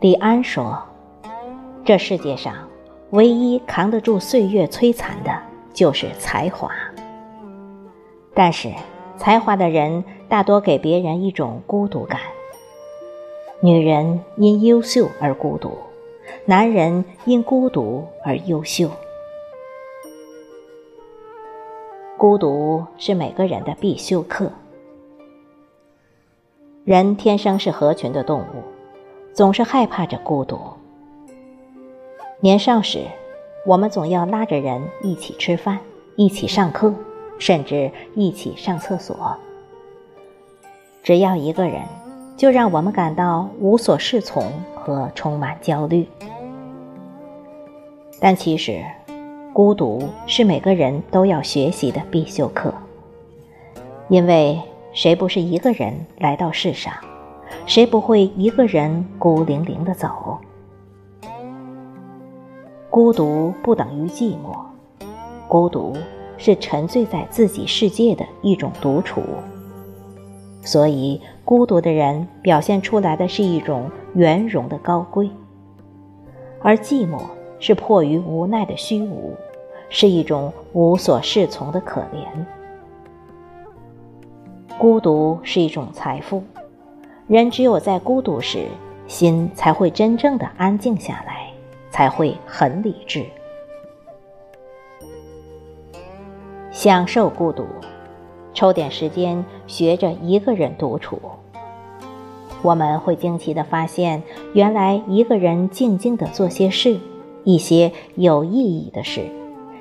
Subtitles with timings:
[0.00, 0.78] 李安说
[1.82, 2.52] ：“这世界上，
[3.12, 5.34] 唯一扛得住岁月摧残的，
[5.72, 6.70] 就是才华。
[8.34, 8.70] 但是，
[9.16, 12.20] 才华的人大多给别人一种孤独感。
[13.64, 15.70] 女人因优秀而孤独，
[16.44, 18.90] 男人因孤独而优秀。
[22.18, 24.52] 孤独是每个人的必修课。
[26.84, 28.62] 人天生是合群的动物。”
[29.32, 30.60] 总是害怕着孤独。
[32.40, 33.06] 年少时，
[33.64, 35.78] 我们总要拉着人一起吃饭，
[36.16, 36.92] 一起上课，
[37.38, 39.34] 甚至一起上厕所。
[41.02, 41.80] 只要一个人，
[42.36, 46.06] 就让我们感到无所适从和充满焦虑。
[48.20, 48.82] 但其实，
[49.52, 52.72] 孤独是每个人都要学习的必修课，
[54.08, 54.60] 因为
[54.92, 56.92] 谁不是一个人来到世上？
[57.66, 60.38] 谁不会一个人孤零零的走？
[62.90, 64.56] 孤独不等于寂寞，
[65.48, 65.96] 孤独
[66.36, 69.22] 是沉醉在自己世界的一种独处。
[70.62, 75.30] 所以，孤独的人表现出来的是一种圆融的高贵，
[76.62, 77.20] 而寂寞
[77.60, 79.34] 是迫于无奈的虚无，
[79.90, 82.26] 是一种无所适从的可怜。
[84.78, 86.42] 孤独是一种财富。
[87.26, 88.66] 人只有在孤独时，
[89.06, 91.50] 心才会真正的安静下来，
[91.90, 93.24] 才会很理智，
[96.70, 97.66] 享受孤独，
[98.54, 101.20] 抽点时间学着一个人独处。
[102.62, 104.22] 我们会惊奇的发现，
[104.54, 106.98] 原来一个人静静的做些事，
[107.44, 109.20] 一些有意义的事，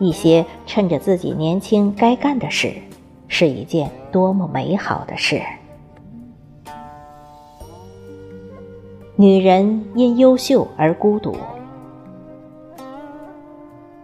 [0.00, 2.72] 一些趁着自己年轻该干的事，
[3.28, 5.40] 是一件多么美好的事。
[9.14, 11.36] 女人因优秀而孤独。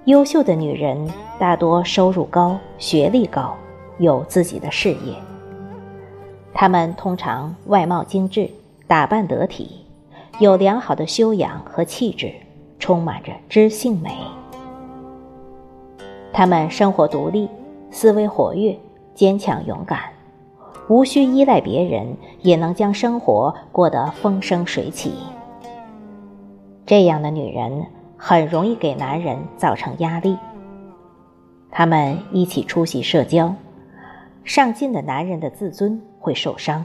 [0.04, 3.56] 优秀的女人大多收入高、学历高，
[4.00, 5.14] 有自己的事业。
[6.52, 8.50] 她们通常外貌精致、
[8.88, 9.86] 打扮得体，
[10.40, 12.32] 有良好的修养和气质，
[12.80, 14.10] 充满着知性美。
[16.32, 17.48] 她们生活独立，
[17.90, 18.76] 思维活跃，
[19.14, 20.00] 坚强勇敢。
[20.88, 25.12] 无需依赖别人，也能将生活过得风生水起。
[26.84, 27.86] 这样的女人
[28.16, 30.36] 很容易给男人造成压力。
[31.70, 33.54] 他们一起出席社交，
[34.44, 36.84] 上进的男人的自尊会受伤。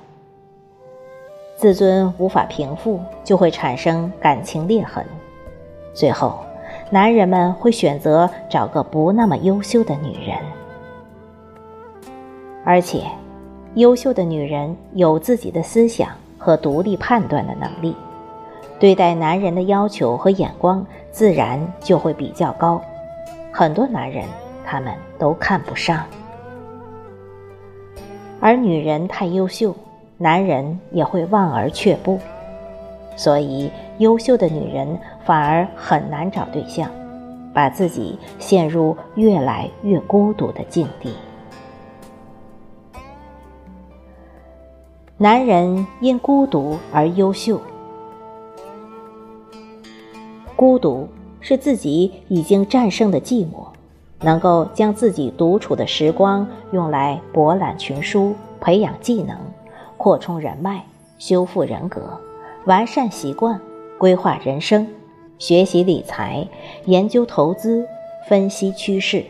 [1.55, 5.05] 自尊无法平复，就会产生感情裂痕。
[5.93, 6.39] 最后，
[6.89, 10.37] 男人们会选择找个不那么优秀的女人，
[12.63, 13.03] 而且。
[13.75, 17.93] 优秀的女人有自己的思想和独立判断的能力，
[18.79, 22.81] 对待男人的要求和眼光自然就会比较高。
[23.51, 24.23] 很多男人
[24.65, 26.05] 他们都看不上，
[28.39, 29.75] 而女人太优秀，
[30.17, 32.19] 男人也会望而却步。
[33.15, 36.91] 所以，优秀的女人反而很难找对象，
[37.53, 41.13] 把自己陷入越来越孤独的境地。
[45.17, 47.59] 男人因孤独而优秀。
[50.57, 51.07] 孤独
[51.39, 53.65] 是自己已经战胜的寂寞，
[54.21, 59.37] 能够将自己独处的时光用来博览群书、培养技能、
[59.97, 60.83] 扩充人脉、
[61.17, 62.19] 修复人格、
[62.65, 63.59] 完善习惯、
[63.97, 64.87] 规划人生、
[65.37, 66.47] 学习理财、
[66.85, 67.85] 研究投资、
[68.27, 69.23] 分析趋势。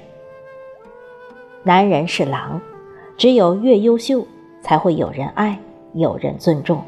[1.63, 2.62] 男人是狼，
[3.17, 4.25] 只有越优秀，
[4.62, 5.59] 才会有人爱。
[5.94, 6.84] 有人尊重。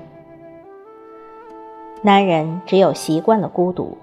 [2.01, 3.97] 男人只有习惯了孤独，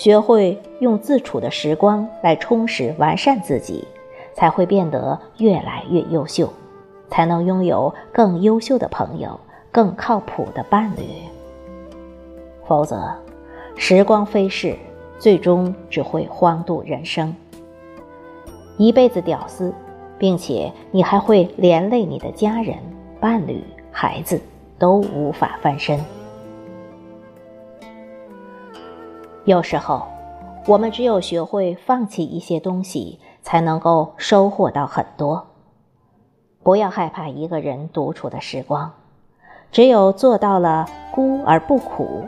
[0.00, 3.86] 学会用自处的时光来充实完善自己，
[4.32, 6.50] 才会变得越来越优秀，
[7.10, 9.38] 才能拥有更优秀的朋友、
[9.70, 11.02] 更靠谱的伴侣。
[12.64, 13.12] 否则，
[13.76, 14.74] 时光飞逝，
[15.18, 17.36] 最终只会荒度人生。
[18.78, 19.70] 一辈子屌丝，
[20.16, 22.74] 并且你还会连累你的家人、
[23.20, 23.62] 伴侣。
[23.92, 24.40] 孩子
[24.78, 26.00] 都无法翻身。
[29.44, 30.06] 有时候，
[30.66, 35.46] 我们只有学会放弃一些东西，才能够收获到很多。
[36.62, 38.92] 不要害怕一个人独处的时光，
[39.72, 42.24] 只有做到了孤而不苦，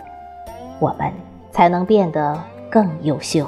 [0.81, 1.12] 我们
[1.50, 3.47] 才能变得更优秀。